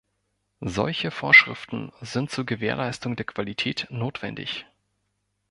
Solche 0.65 1.11
Vorschriften 1.11 1.91
sind 2.01 2.31
zur 2.31 2.43
Gewährleistung 2.43 3.15
der 3.15 3.25
Qualität 3.27 3.85
notwendig. 3.91 4.65